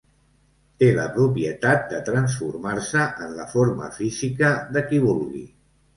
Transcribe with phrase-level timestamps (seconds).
[0.83, 5.45] Té la propietat de transformar-se en la forma física de qui vulgui.